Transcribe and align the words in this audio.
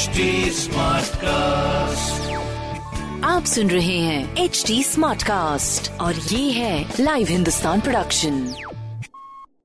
HD 0.00 0.66
cast 1.16 2.30
आप 3.24 3.44
सुन 3.44 3.70
रहे 3.70 3.98
हैं 3.98 4.36
एच 4.36 4.64
डी 4.66 4.82
स्मार्ट 4.82 5.22
कास्ट 5.22 5.90
और 5.92 6.14
ये 6.14 6.50
है 6.50 6.94
लाइव 7.00 7.26
हिंदुस्तान 7.26 7.80
प्रोडक्शन 7.80 8.54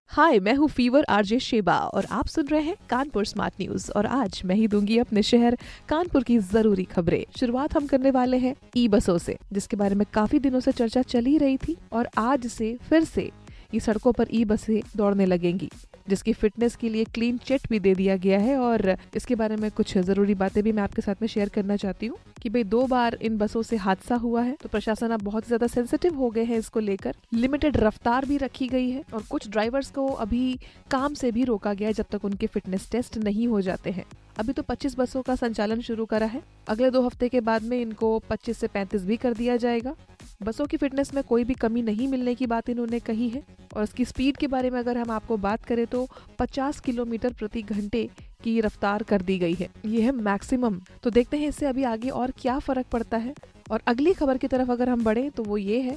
हाय 0.10 0.40
मैं 0.40 0.56
हूँ 0.56 0.68
फीवर 0.68 1.06
आरजे 1.10 1.40
शेबा 1.40 1.78
और 1.78 2.06
आप 2.12 2.28
सुन 2.28 2.48
रहे 2.48 2.62
हैं 2.62 2.76
कानपुर 2.90 3.26
स्मार्ट 3.26 3.54
न्यूज़ 3.62 3.92
और 3.92 4.06
आज 4.06 4.42
मैं 4.46 4.56
ही 4.56 4.68
दूँगी 4.68 4.98
अपने 4.98 5.24
शहर 5.24 5.58
कानपुर 5.90 6.24
की 6.24 6.38
ज़रूरी 6.38 6.84
खबरें। 6.84 7.26
शुरुआत 7.40 7.78
हम 7.78 7.88
करने 7.88 8.12
वाले 8.12 8.38
हैं 8.38 8.56
ई 8.78 8.88
बसों 8.88 9.18
से 9.18 9.38
जिसके 9.54 9.78
बारे 9.78 9.96
में 9.96 10.06
काफ़ी 10.14 10.40
दिनों 10.40 10.60
से 10.60 10.72
चर्चा 10.72 11.02
चली 11.02 11.38
रही 11.38 11.58
थी 11.58 11.78
और 11.94 12.10
आज 12.18 12.48
से 12.48 12.78
फिर 12.90 13.04
से 13.04 13.32
ये 13.74 13.80
सड़कों 13.80 14.14
पर 14.14 14.28
ई 14.32 14.46
बसें 14.46 14.82
दौड़ने 14.98 15.26
लगेंगी। 15.26 15.70
जिसकी 16.08 16.34
फिटनेस 16.34 16.76
के 16.76 16.90
लिए 16.90 17.06
क्लीन 17.14 17.38
चिट 17.38 17.68
भी 17.70 17.80
दे 17.80 17.94
दिया 17.96 18.16
गया 18.18 18.40
है 18.40 18.58
और 18.60 18.96
इसके 19.16 19.36
बारे 19.36 19.56
में 19.56 19.70
कुछ 19.72 19.98
ज़रूरी 20.00 20.36
बातें 20.36 20.62
भी 20.64 20.72
मैं 20.72 20.84
आपके 20.84 21.02
साथ 21.02 21.22
में 21.22 21.28
शेयर 21.28 21.50
करना 21.50 21.76
चाहती 21.76 22.06
हूँ 22.06 22.18
कि 22.42 22.50
भाई 22.50 22.64
दो 22.66 22.86
बार 22.88 23.18
इन 23.22 23.38
बसों 23.38 23.62
से 23.62 23.76
हादसा 23.78 24.16
हुआ 24.16 24.42
है 24.42 24.56
तो 24.62 24.70
प्रशासन 24.70 25.12
अब 25.12 25.22
बहुत 25.22 25.48
ज़्यादा 25.48 25.68
सेंसिटिव 25.68 26.16
हो 26.16 26.30
गए 26.30 26.44
हैं 26.44 26.58
इसको 26.58 26.80
लेकर। 26.80 27.16
लिमिटेड 27.34 27.78
रफ्तार 27.78 28.26
भी 28.26 28.38
रखी 28.38 28.68
गई 28.68 28.90
है 28.90 29.04
और 29.14 29.24
कुछ 29.30 29.50
ड्राइवर्स 29.50 29.92
को 29.92 30.08
अभी 30.08 30.60
काम 30.92 31.14
से 31.14 31.32
भी 31.32 31.44
रोका 31.44 31.74
गया 31.74 31.88
है 31.88 31.94
जब 31.94 32.06
तक 32.12 32.26
उनके 32.26 32.48
फिटनेस 32.48 32.90
टेस्ट 32.92 33.18
नहीं 33.18 33.48
हो 33.48 33.62
जाते 33.62 33.92
हैं। 33.92 34.06
अभी 34.40 34.54
तो 34.54 34.62
25 34.64 34.98
बसों 34.98 35.22
का 35.22 35.36
संचालन 35.36 35.82
शुरू 35.82 36.06
करा 36.06 36.26
है। 36.26 36.42
अगले 36.68 36.90
दो 36.92 37.02
हफ़्ते 37.02 37.30
के 37.30 37.42
बाद 37.42 37.64
में 37.64 37.80
इनको 37.82 38.08
25 38.32 38.58
से 38.58 38.68
35 38.68 39.06
भी 39.06 39.18
कर 39.18 39.34
दिया 39.34 39.56
जाएगा। 39.58 39.94
बसों 40.42 40.66
की 40.66 40.78
फिटनेस 40.78 41.14
में 41.14 41.24
कोई 41.24 41.44
भी 41.44 41.54
कमी 41.54 41.82
नहीं 41.82 42.08
मिलने 42.08 42.34
की 42.36 42.46
बात 42.46 42.70
इन्होंने 42.70 43.00
कही 43.00 43.30
है। 43.30 43.44
और 43.76 43.84
इसकी 43.84 44.06
स्पीड 44.06 44.38
के 44.38 44.48
बारे 44.48 44.70
में 44.70 44.80
अगर 44.80 44.98
हम 44.98 45.12
आपको 45.12 45.38
बात 45.38 45.64
करें 45.66 45.86
तो 45.88 46.08
50 46.40 46.80
किलोमीटर 46.80 47.34
प्रति 47.34 47.62
घंटे 47.62 48.08
की 48.44 48.60
रफ्तार 48.62 49.04
कर 49.04 49.22
दी 49.22 49.38
गई 49.40 49.54
है। 49.54 49.70
ये 49.86 50.02
है 50.02 50.12
मैक्सिमम। 50.12 50.80
तो 51.04 51.10
देखते 51.10 51.38
हैं 51.38 51.48
इससे 51.48 51.66
अभी 51.66 51.84
आगे 51.84 52.10
और 52.10 52.32
क्या 52.32 52.58
फ़र्क 52.60 52.86
पड़ता 52.88 53.18
है। 53.18 53.34
और 53.72 53.82
अगली 53.88 54.14
खबर 54.14 54.38
की 54.38 54.48
तरफ़ 54.48 54.72
अगर 54.72 54.90
हम 54.90 55.04
बढ़े 55.04 55.30
तो 55.30 55.44
वो 55.44 55.58
ये 55.58 55.80
है 55.82 55.96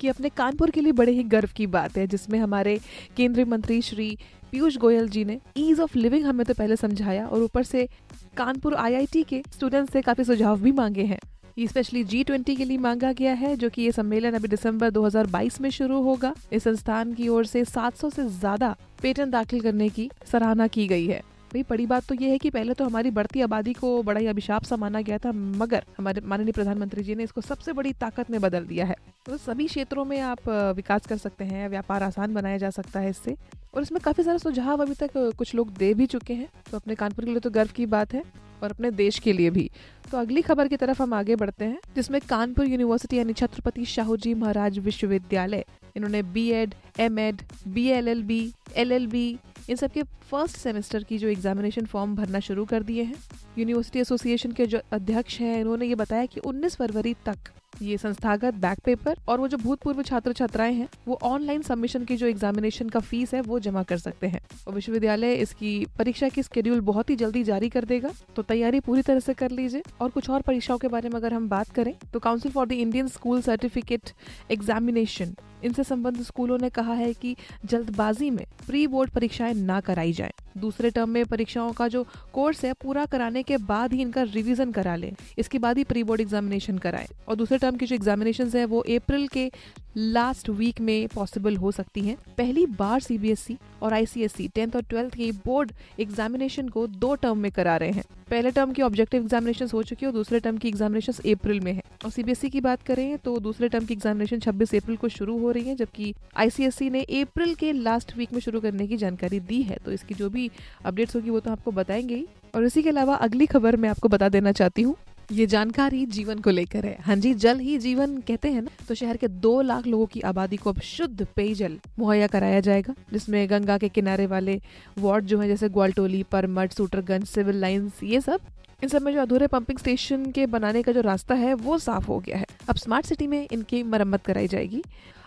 कि 0.00 0.08
अपने 0.08 0.28
कानपुर 0.28 0.70
के 0.70 0.80
लिए 0.80 0.92
बड़े 0.92 1.12
ही 1.12 1.22
गर्व 1.24 1.48
की 1.56 1.66
बात 1.68 1.96
है, 1.98 2.06
जिसमें 2.06 2.38
हमारे 2.38 2.78
केंद्रीय 3.16 3.44
मंत्री 3.44 3.80
श्री 3.82 4.16
पीयूष 4.52 4.76
गोयल 4.76 5.08
जी 5.08 5.24
ने 5.24 5.38
ईज 5.56 5.80
ऑफ़ 5.80 5.98
लिविंग 5.98 6.24
हमें 6.26 6.44
तो 6.46 6.54
पहले 6.54 6.76
समझाया 6.76 7.26
और 7.26 7.42
ऊपर 7.42 7.62
से 7.62 7.88
कानपुर 8.36 8.74
आईआईटी 8.74 9.22
के 9.22 9.42
स्टूडेंट्स 9.52 9.92
से 9.92 10.02
काफ़ी 10.02 10.24
सुझाव 10.24 10.60
भी 10.60 10.72
मांगे 10.72 11.04
हैं। 11.04 11.18
स्पेशली 11.58 12.02
जी 12.04 12.22
ट्वेंटी 12.24 12.54
के 12.56 12.64
लिए 12.64 12.78
मांगा 12.78 13.12
गया 13.12 13.32
है, 13.34 13.54
जो 13.56 13.68
कि 13.70 13.82
ये 13.82 13.92
सम्मेलन 13.92 14.34
अभी 14.34 14.48
दिसंबर 14.48 14.90
2022 14.90 15.60
में 15.60 15.70
शुरू 15.70 16.00
होगा। 16.02 16.32
इस 16.52 16.64
संस्थान 16.64 17.12
की 17.14 17.28
ओर 17.28 17.46
से 17.46 17.64
700 17.66 18.10
से 18.10 18.28
ज़्यादा 18.28 18.74
पेटेंट 19.02 19.32
दाखिल 19.32 19.60
करने 19.60 19.88
की 19.88 20.10
सराहना 20.32 20.66
की 20.66 20.86
गई 20.88 21.06
है। 21.06 21.20
भाई, 21.52 21.62
बड़ी 21.70 21.86
बात 21.86 22.04
तो 22.04 22.14
ये 22.14 22.30
है 22.30 22.38
कि 22.38 22.50
पहले 22.50 22.74
तो 22.74 22.84
हमारी 22.84 23.10
बढ़ती 23.10 23.40
आबादी 23.40 23.72
को 23.72 24.02
बड़ा 24.02 24.20
ही 24.20 24.26
अभिशाप 24.26 24.64
सा 24.64 24.76
माना 24.76 25.00
गया 25.00 25.18
था, 25.18 25.32
मगर 25.32 25.84
हमारे 25.98 26.20
माननीय 26.22 26.52
प्रधानमंत्री 26.52 27.02
जी 27.02 27.14
ने 27.14 27.24
इसको 27.24 27.40
सबसे 27.40 27.72
बड़ी 27.72 27.92
ताकत 27.92 28.30
में 28.30 28.40
बदल 28.40 28.66
दिया 28.66 28.86
है। 28.86 28.96
तो 29.26 29.36
सभी 29.38 29.66
क्षेत्रों 29.66 30.04
में 30.04 30.20
आप 30.20 30.48
विकास 30.76 31.06
कर 31.06 31.16
सकते 31.16 31.44
हैं, 31.44 31.68
व्यापार 31.68 32.02
आसान 32.02 32.34
बनाया 32.34 32.58
जा 32.58 32.70
सकता 32.70 33.00
है 33.00 33.10
इससे। 33.10 33.36
और 33.74 33.82
इसमें 33.82 34.00
काफ़ी 34.04 34.24
सारे 34.24 34.38
सुझाव 34.38 34.82
अभी 34.82 34.94
तक 34.96 35.34
कुछ 35.38 35.54
लोग 35.54 35.72
दे 35.72 35.92
भी 35.94 36.06
चुके 36.06 36.34
हैं। 36.34 36.48
तो 36.70 36.76
अपने 36.76 36.94
कानपुर 36.94 37.24
के 37.24 37.30
लिए 37.30 37.40
तो 37.40 37.50
गर्व 37.50 37.70
की 37.76 37.86
बात 37.88 38.14
है, 38.14 38.22
और 38.62 38.70
अपने 38.70 38.90
देश 38.92 39.18
के 39.18 39.32
लिए 39.32 39.50
भी। 39.50 39.70
तो 40.10 40.18
अगली 40.18 40.42
खबर 40.42 40.68
की 40.68 40.76
तरफ़ 40.76 41.02
हम 41.02 41.12
आगे 41.14 41.34
बढ़ते 41.36 41.64
हैं, 41.64 41.78
जिसमें 41.94 42.20
कानपुर 42.28 42.66
यूनिवर्सिटी 42.66 43.16
यानी 43.18 43.32
छत्रपति 43.32 43.84
शाहू 43.84 44.16
जी 44.16 44.32
महाराज 44.34 44.78
विश्वविद्यालय, 44.78 45.64
इन्होंने 45.96 46.22
B 46.22 46.48
Ed 46.52 46.74
M 47.00 47.18
Ed 47.18 47.42
B 47.68 47.86
L 47.88 48.08
L 48.08 48.22
B 48.22 48.40
L 48.76 48.92
L 48.92 49.06
B 49.06 49.28
इन 49.70 49.76
सब 49.76 49.92
के 49.92 50.02
फ़र्स्ट 50.30 50.56
सेमेस्टर 50.56 51.04
की 51.04 51.18
जो 51.18 51.28
एग्जामिनेशन 51.28 51.86
फॉर्म 51.86 52.14
भरना 52.16 52.40
शुरू 52.40 52.64
कर 52.64 52.82
दिए 52.82 53.02
हैं। 53.02 53.16
यूनिवर्सिटी 53.58 54.00
एसोसिएशन 54.00 54.52
के 54.52 54.66
जो 54.66 54.80
अध्यक्ष 54.92 55.38
हैं, 55.40 55.60
इन्होंने 55.60 55.86
ये 55.86 55.94
बताया 55.94 56.26
कि 56.26 56.40
19 56.42 56.76
फरवरी 56.76 57.14
तक 57.26 57.50
ये 57.72 57.96
संस्थागत 57.98 58.54
बैक 58.54 58.78
पेपर 58.84 59.16
और 59.28 59.40
वो 59.40 59.48
जो 59.48 59.56
भूतपूर्व 59.56 60.02
छात्र 60.02 60.32
छात्राएँ 60.32 60.74
हैं, 60.74 60.88
वो 61.08 61.18
ऑनलाइन 61.22 61.62
सबमिशन 61.62 62.04
की 62.04 62.16
जो 62.16 62.26
एग्जामिनेशन 62.26 62.88
का 62.88 63.00
फ़ीस 63.00 63.34
है, 63.34 63.40
वो 63.40 63.58
जमा 63.58 63.82
कर 63.82 63.98
सकते 63.98 64.26
हैं। 64.26 64.40
और 64.68 64.74
विश्वविद्यालय 64.74 65.34
इसकी 65.34 65.86
परीक्षा 65.98 66.28
की 66.28 66.42
स्केड्यूल 66.42 66.80
बहुत 66.82 67.10
ही 67.10 67.16
जल्दी 67.16 67.44
जारी 67.44 67.68
कर 67.68 67.84
देगा 67.84 68.10
तो 68.36 68.42
तैयारी 68.42 68.80
पूरी 68.80 69.02
तरह 69.02 69.20
से 69.20 69.34
कर 69.34 69.50
लीजिए। 69.50 69.82
और 70.00 70.10
कुछ 70.10 70.30
और 70.30 70.42
परीक्षाओं 70.42 70.78
के 70.78 70.88
बारे 70.88 71.08
में 71.08 71.16
अगर 71.16 71.34
हम 71.34 71.48
बात 71.48 71.70
करें 71.70 71.94
तो 72.12 72.18
council 72.18 72.52
for 72.52 72.66
the 72.66 72.72
Indian 72.72 73.08
school 73.08 73.40
certificate 73.42 74.10
examination 74.50 75.34
इनसे 75.64 75.84
संबंधित 75.84 76.26
स्कूलों 76.26 76.58
ने 76.58 76.68
कहा 76.70 76.92
है 76.94 77.12
कि 77.14 77.34
जल्दबाजी 77.64 78.30
में 78.30 78.44
प्री 78.66 78.86
बोर्ड 78.86 79.10
परीक्षाएँ 79.10 79.54
ना 79.54 79.80
कराई 79.80 80.12
जाए। 80.12 80.32
दूसरे 80.58 80.90
टर्म 80.90 81.08
में 81.08 81.24
परीक्षाओं 81.24 81.72
का 81.72 81.88
जो 81.88 82.06
कोर्स 82.32 82.64
है, 82.64 82.72
पूरा 82.72 83.04
कराने 83.04 83.42
के 83.42 83.56
बाद 83.56 83.92
ही 83.92 84.00
इनका 84.02 84.22
रिवीजन 84.22 84.72
करा 84.72 84.96
लें। 84.96 85.12
इसके 85.38 85.58
बाद 85.58 85.78
ही 85.78 85.84
प्री 85.84 86.02
बोर्ड 86.02 86.20
एग्जामिनेशन 86.20 86.78
कराएँ। 86.78 87.08
और 87.28 87.36
दूसरे 87.36 87.58
टर्म 87.58 87.76
की 87.76 87.86
जो 87.86 87.94
एग्जामिनेशन 87.94 88.50
है, 88.54 88.64
वो 88.64 88.80
अप्रैल 88.80 89.28
के 89.28 89.50
लास्ट 89.96 90.48
वीक 90.48 90.80
में 90.80 91.08
पॉसिबल 91.08 91.56
हो 91.56 91.72
सकती 91.72 92.00
हैं। 92.00 92.16
पहली 92.38 92.66
बार 92.66 93.00
सीबीएसई 93.00 93.56
और 93.82 93.92
आईसीएसई 93.92 94.48
टेंथ 94.48 94.76
और 94.76 94.82
ट्वेल्थ 94.82 95.14
की 95.14 95.32
बोर्ड 95.32 95.72
एग्जामिनेशन 96.00 96.68
को 96.68 96.86
दो 96.86 97.14
टर्म 97.14 97.38
में 97.38 97.52
करा 97.52 97.76
रहे 97.76 97.90
हैं। 97.90 98.04
पहले 98.30 98.50
टर्म 98.50 98.72
की 98.72 98.82
ऑब्जेक्टिव 98.82 99.22
एग्जामिनेशन 99.22 99.68
हो 99.72 99.82
चुकी 99.82 100.06
है 100.06 100.12
और 100.12 100.14
दूसरे 100.14 100.40
टर्म 100.40 100.58
की 100.58 100.68
एग्जामिनेशन 100.68 101.32
अप्रैल 101.32 101.60
में 101.60 101.72
है। 101.72 101.82
और 102.00 102.10
सीबीएसई 102.10 102.48
की 102.48 102.60
बात 102.60 102.82
करें 102.82 103.18
तो 103.18 103.38
दूसरे 103.38 103.68
टर्म 103.68 103.84
की 103.86 103.94
एग्जामिनेशन 103.94 104.38
26 104.40 104.74
अप्रैल 104.74 104.96
को 104.96 105.08
शुरू 105.08 105.38
हो 105.38 105.50
रही 105.50 105.64
है, 105.64 105.74
जबकि 105.76 106.14
आईसीएसई 106.36 106.88
ने 106.90 107.02
अप्रैल 107.20 107.54
के 107.54 107.72
लास्ट 107.72 108.16
वीक 108.16 108.32
में 108.32 108.40
शुरू 108.40 108.60
करने 108.60 108.86
की 108.86 108.96
जानकारी 108.96 109.40
दी 109.42 109.60
है। 109.62 109.76
तो 109.84 109.92
इसकी 109.92 110.14
जो 110.14 110.30
भी 110.30 110.50
अपडेट्स 110.84 111.16
होगी 111.16 111.30
वो 111.30 111.40
तो 111.40 111.50
आपको 111.50 111.70
बताएँगे 111.72 112.24
और 112.54 112.64
इसी 112.64 112.82
के 112.82 112.88
अलावा 112.88 113.14
अगली 113.16 113.46
खबर 113.46 113.76
मैं 113.76 113.88
आपको 113.88 114.08
बता 114.08 114.28
देना 114.28 114.52
चाहती 114.52 114.82
हूँ। 114.82 114.96
ये 115.30 115.44
जानकारी 115.46 116.04
जीवन 116.08 116.38
को 116.38 116.50
लेकर 116.50 116.86
है। 116.86 116.96
हाँ 117.00 117.16
जी, 117.16 117.32
जल 117.34 117.58
ही 117.58 117.76
जीवन 117.78 118.16
कहते 118.28 118.48
हैं 118.48 118.62
ना 118.62 118.70
तो 118.88 118.94
शहर 118.94 119.16
के 119.16 119.28
दो 119.28 119.60
लाख 119.62 119.86
लोगों 119.86 120.06
की 120.06 120.20
आबादी 120.20 120.56
को 120.56 120.70
अब 120.70 120.80
शुद्ध 120.80 121.26
पेयजल 121.36 121.78
मुहैया 121.98 122.26
कराया 122.26 122.60
जाएगा, 122.60 122.94
जिसमें 123.12 123.48
गंगा 123.50 123.78
के 123.78 123.88
किनारे 123.88 124.26
वाले 124.26 124.60
वार्ड 124.98 125.24
जो 125.24 125.38
है, 125.38 125.48
जैसे 125.48 125.68
ग्वालटोली 125.68 126.22
परमठ 126.32 126.72
सूटरगंज 126.72 127.24
सिविल 127.26 127.56
लाइन्स 127.56 128.02
ये 128.02 128.20
सब, 128.20 128.40
इन 128.82 128.88
सब 128.88 129.02
में 129.02 129.12
जो 129.12 129.20
अधूरे 129.20 129.46
पंपिंग 129.46 129.78
स्टेशन 129.78 130.30
के 130.30 130.46
बनाने 130.48 130.82
का 130.82 130.92
जो 130.92 131.00
रास्ता 131.02 131.34
है, 131.34 131.54
वो 131.54 131.78
साफ़ 131.78 132.06
हो 132.06 132.18
गया 132.18 132.36
है। 132.36 132.46
अब 132.70 132.76
स्मार्ट 132.76 133.06
सिटी 133.06 133.26
में 133.26 133.46
इनकी 133.52 133.82
मरम्मत 133.84 134.22
कराई 134.24 134.48
जाएगी। 134.48 134.82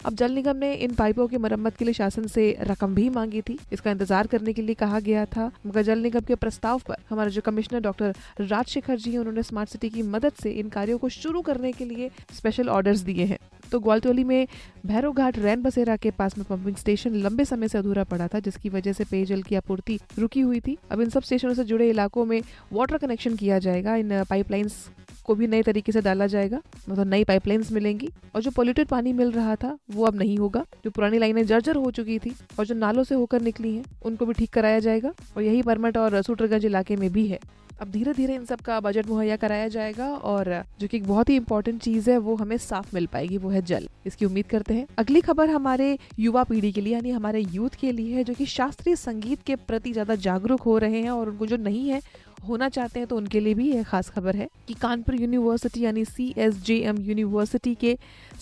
अब 0.06 0.16
जल 0.16 0.32
निगम 0.32 0.58
ने 0.58 0.72
इन 0.76 0.94
पाइपों 0.96 1.28
की 1.28 1.38
मरम्मत 1.38 1.76
के 1.78 1.86
लिए 1.86 1.94
शासन 1.94 2.28
से 2.28 2.46
रकम 2.62 2.94
भी 2.96 3.10
मांगी 3.10 3.42
थी। 3.42 3.58
इसका 3.74 3.92
इंतज़ार 3.92 4.28
करने 4.28 4.54
के 4.54 4.62
लिए 4.62 4.76
कहा 4.76 5.00
गया 5.00 5.26
था, 5.26 5.50
मगर 5.66 5.82
जल 5.82 6.00
निगम 6.00 6.20
के 6.20 6.36
प्रस्ताव 6.36 6.82
पर 6.88 6.96
हमारे 7.10 7.32
जो 7.32 7.42
कमिश्नर 7.42 7.80
डॉक्टर 7.82 8.14
राजशेखर 8.42 8.98
जी 8.98 9.12
हैं, 9.12 9.20
उन्होंने 9.20 9.44
स्मार्ट 9.44 9.70
सिटी 9.70 9.90
की 9.90 10.02
मदद 10.06 10.34
से 10.44 10.52
इन 10.54 10.70
कार्यों 10.70 10.98
को 10.98 11.10
शुरू 11.10 11.42
करने 11.42 11.72
के 11.72 11.86
लिए 11.86 12.10
स्पेशल 12.34 12.70
ऑर्डर्स 12.70 13.00
दिए 13.02 13.26
हैं। 13.26 13.40
तो 13.72 13.80
ग्वालटोली 13.80 14.24
में 14.24 14.48
भैरव 14.86 15.14
घाट 15.14 15.40
रैन 15.40 15.62
बसेरा 15.62 15.96
के 15.98 16.12
पास 16.14 16.38
में 16.38 16.46
पंपिंग 16.50 16.76
स्टेशन 16.78 17.16
लंबे 17.18 17.46
समय 17.46 17.68
से 17.68 17.78
अधूरा 17.78 18.04
पड़ा 18.06 18.28
था, 18.28 18.40
जिसकी 18.40 18.70
वजह 18.70 18.94
से 18.94 19.04
पेयजल 19.04 19.42
की 19.44 19.56
आपूर्ति 19.56 20.00
रुकी 20.20 20.42
हुई 20.42 20.60
थी। 20.60 20.78
अब 20.92 21.02
इन 21.02 21.10
सब 21.10 21.24
स्टेशनों 21.24 21.54
से 21.54 21.64
जुड़े 21.66 21.90
इलाकों 21.90 22.26
में 22.26 22.42
वाटर 22.74 22.98
कनेक्शन 22.98 23.36
किया 23.36 23.60
जाएगा। 23.60 23.96
इन 23.96 24.24
पाइपलाइंस 24.24 24.86
को 25.26 25.36
भी 25.36 25.48
नए 25.48 25.64
तरीके 25.64 25.92
से 25.92 26.02
डाला 26.02 26.28
जाएगा 26.28 26.62
मतलब 26.90 27.08
नई 27.08 27.24
पाइपलाइंस 27.24 27.72
मिलेंगी। 27.72 28.10
और 28.36 28.42
जो 28.42 28.52
पोल्यूटेड 28.52 28.88
पानी 28.88 29.14
मिल 29.14 29.32
रहा 29.32 29.56
था, 29.56 29.78
वो 29.92 30.06
अब 30.06 30.16
नहीं 30.16 30.38
होगा। 30.38 30.66
जो 30.86 30.92
पुरानी 30.92 31.20
लाइनें 31.20 31.46
जर्जर 31.46 31.76
हो 31.76 31.92
चुकी 31.92 32.20
थी 32.20 32.36
और 32.60 32.66
जो 32.66 32.76
नालों 32.76 33.04
से 33.04 33.16
होकर 33.16 33.42
निकली 33.42 33.76
हैं, 33.76 33.86
उनको 34.06 34.26
भी 34.26 34.34
ठीक 34.34 34.54
कराया 34.54 34.80
जाएगा। 34.80 35.12
और 35.38 35.44
यही 35.44 35.62
परमट 35.62 35.98
और 35.98 36.22
सूटरगंज 36.22 36.66
इलाके 36.66 36.96
में 36.96 37.12
भी 37.14 37.28
है। 37.28 37.40
अब 37.82 37.90
धीरे 37.92 38.14
धीरे 38.14 38.36
इन 38.36 38.44
सब 38.46 38.60
का 38.62 38.80
बजट 38.80 39.08
मुहैया 39.08 39.36
कराया 39.36 39.68
जाएगा 39.68 40.08
और 40.08 40.50
जो 40.80 40.88
कि 40.88 40.98
एक 40.98 41.08
बहुत 41.08 41.30
ही 41.30 41.36
इंपॉर्टेंट 41.36 41.82
चीज़ 41.82 42.10
है, 42.10 42.18
वो 42.18 42.36
हमें 42.36 42.58
साफ़ 42.58 42.94
मिल 42.94 43.06
पाएगी, 43.06 43.38
वो 43.38 43.50
है 43.50 43.62
जल। 43.62 43.88
इसकी 44.06 44.26
उम्मीद 44.26 44.48
करते 44.48 44.74
हैं। 44.74 44.86
अगली 44.98 45.22
खबर 45.22 45.50
हमारे 45.50 45.98
युवा 46.20 46.44
पीढ़ी 46.44 46.72
के 46.72 46.82
लिए, 46.82 46.94
यानी 46.94 47.12
हमारे 47.12 47.42
यूथ 47.42 47.80
के 47.80 47.92
लिए 47.92 48.16
है, 48.16 48.24
जो 48.24 48.34
कि 48.34 48.46
शास्त्रीय 48.46 48.96
संगीत 48.96 49.42
के 49.42 49.56
प्रति 49.56 49.92
ज़्यादा 49.94 50.16
जागरूक 50.18 50.62
हो 50.62 50.78
रहे 50.78 51.02
हैं 51.02 51.10
और 51.10 51.30
उनको 51.30 51.46
जो 51.46 51.58
नहीं 51.58 51.90
है 51.90 52.02
होना 52.44 52.70
चाहते 52.70 53.00
हैं 53.00 53.08
तो 53.08 53.18
उनके 53.18 53.40
लिए 53.40 53.54
भी 53.54 53.72
यह 53.72 53.84
खास 53.84 54.10
खबर 54.10 54.36
है 54.36 54.50
कि 54.68 54.74
कानपुर 54.74 55.16
यूनिवर्सिटी 55.16 55.82
यानी 55.82 56.06
C 56.06 56.34
S 56.38 56.64
J 56.64 56.78
M 56.80 57.02
university 57.02 57.76
के 57.76 57.98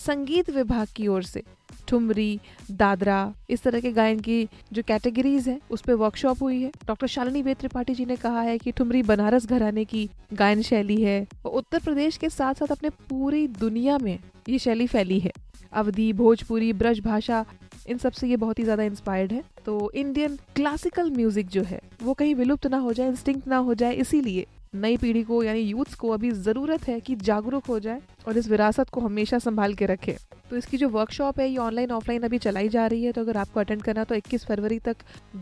संगीत 0.06 0.50
विभाग 0.50 0.88
की 0.96 1.08
ओर 1.08 1.22
से 1.22 1.42
ठुमरी, 1.88 2.40
दादरा, 2.70 3.34
इस 3.50 3.62
तरह 3.62 3.80
के 3.80 3.90
गायन 3.92 4.20
की 4.20 4.48
जो 4.72 4.82
कैटेगरीज 4.82 5.48
है, 5.48 5.58
उस 5.70 5.80
पर 5.80 5.94
वर्कशॉप 5.94 6.42
हुई 6.42 6.60
है। 6.62 6.70
डॉक्टर 6.86 7.06
शालिनी 7.06 7.42
वेद 7.42 7.56
त्रिपाठी 7.56 7.94
जी 7.94 8.04
ने 8.04 8.16
कहा 8.16 8.40
है 8.40 8.56
कि 8.58 8.72
ठुमरी 8.72 9.02
बनारस 9.02 9.46
घराने 9.46 9.84
की 9.84 10.08
गायन 10.32 10.62
शैली 10.62 11.00
है 11.02 11.26
और 11.44 11.52
उत्तर 11.52 11.78
प्रदेश 11.78 12.16
के 12.16 12.28
साथ 12.28 12.54
साथ 12.54 12.72
अपने 12.72 12.90
पूरी 13.10 13.46
दुनिया 13.48 13.98
में 13.98 14.18
ये 14.48 14.58
शैली 14.58 14.86
फैली 14.86 15.18
है। 15.20 15.32
अवधि, 15.72 16.12
भोजपुरी, 16.12 16.72
ब्रज 16.72 17.00
भाषा 17.00 17.44
इन 17.86 17.98
सबसे 17.98 18.28
ये 18.28 18.36
बहुत 18.36 18.58
ही 18.58 18.64
ज़्यादा 18.64 18.82
इंस्पायर्ड 18.84 19.32
है। 19.32 19.42
तो 19.64 19.90
इंडियन 19.92 20.36
क्लासिकल 20.56 21.10
म्यूज़िक 21.12 21.48
जो 21.48 21.62
है, 21.62 21.80
वो 22.02 22.14
कहीं 22.14 22.34
विलुप्त 22.34 22.66
ना 22.66 22.78
हो 22.78 22.92
जाए 22.92 23.08
इंस्टिंक्ट 23.08 23.48
ना 23.48 23.56
हो 23.58 23.74
जाए, 23.74 23.94
इसीलिए 23.94 24.46
नई 24.74 24.96
पीढ़ी 24.96 25.22
को 25.22 25.42
यानी 25.42 25.60
यूथ्स 25.60 25.94
को 25.94 26.10
अभी 26.10 26.30
ज़रूरत 26.32 26.86
है 26.88 26.98
कि 27.00 27.14
जागरूक 27.16 27.66
हो 27.66 27.78
जाए 27.80 28.00
और 28.26 28.38
इस 28.38 28.48
विरासत 28.48 28.88
को 28.88 29.00
हमेशा 29.00 29.38
संभाल 29.38 29.74
के 29.74 29.86
रखे। 29.86 30.16
तो 30.50 30.56
इसकी 30.56 30.76
जो 30.76 30.88
वर्कशॉप 30.90 31.40
है, 31.40 31.48
ये 31.48 31.56
ऑनलाइन 31.58 31.90
ऑफलाइन 31.92 32.22
अभी 32.22 32.38
चलाई 32.38 32.68
जा 32.68 32.86
रही 32.86 33.04
है 33.04 33.12
तो 33.12 33.20
अगर 33.20 33.36
आपको 33.36 33.60
अटेंड 33.60 33.82
करना 33.82 34.04
तो 34.04 34.14
21 34.14 34.44
फरवरी 34.46 34.78
तक 34.80 34.96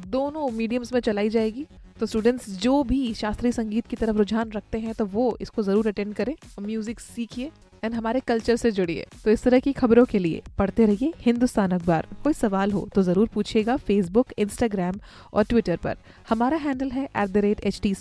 दोनों 0.09 0.49
मीडियम्स 0.51 0.93
में 0.93 1.01
चलाई 1.01 1.29
जाएगी। 1.31 1.67
तो 2.01 2.07
स्टूडेंट्स 2.07 2.49
जो 2.59 2.83
भी 2.85 3.13
शास्त्रीय 3.15 3.53
संगीत 3.53 3.87
की 3.87 3.97
तरफ़ 3.97 4.17
रुझान 4.17 4.51
रखते 4.53 4.79
हैं 4.79 4.95
तो 4.95 5.07
वो 5.07 5.37
इसको 5.41 5.63
ज़रूर 5.63 5.89
अटेंड 5.89 6.15
करें 6.15 6.35
और 6.35 6.65
म्यूज़िक 6.65 7.01
सीखिए। 7.01 7.51
एंड 7.85 7.95
हमारे 7.95 8.21
कल्चर 8.29 8.57
से 8.57 8.71
जुड़िए। 8.71 9.07
तो 9.25 9.31
इस 9.31 9.43
तरह 9.43 9.59
की 9.61 9.73
खबरों 9.73 10.05
के 10.05 10.19
लिए 10.19 10.43
पढ़ते 10.59 10.87
रहिए 10.87 11.13
हिंदुस्तान 11.21 11.71
अखबार। 11.73 12.07
कोई 12.25 12.33
सवाल 12.33 12.73
हो 12.73 12.89
तो 12.95 13.03
ज़रूर 13.03 13.29
पूछिएगा 13.35 13.77
फेसबुक 13.79 14.33
इंस्टाग्राम 14.39 15.01
और 15.33 15.45
ट्विटर 15.45 15.77
पर। 15.85 15.97
हमारा 16.29 16.57
हैंडल 16.59 16.91
है 16.91 17.05
at 17.05 17.29
the 17.29 17.37
rate 17.39 17.61
H 17.67 17.81
T 17.83 17.95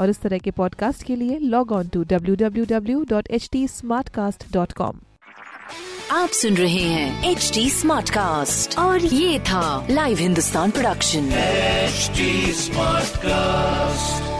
और 0.00 0.10
इस 0.10 0.20
तरह 0.20 0.38
के 0.38 0.50
पॉडकास्ट 0.52 1.02
के 1.02 1.16
लिए 1.16 1.38
log 1.38 1.72
on 1.72 1.88
to 1.88 2.02
W 2.04 2.34
W 2.36 2.64
W 2.70 3.04
dot 3.10 3.30
H 3.30 3.48
T 3.52 3.66
dot 4.52 4.72
com 4.72 5.00
आप 6.12 6.28
सुन 6.32 6.54
रहे 6.56 6.82
हैं 6.82 7.30
एच 7.30 7.50
डी 7.54 7.68
स्मार्ट 7.70 8.10
कास्ट 8.10 8.78
और 8.78 9.04
ये 9.04 9.38
था 9.48 9.86
live 9.90 10.18
Hindustan 10.18 10.70
production 10.70 11.28
HD 11.88 12.24
Smartcast. 12.56 14.37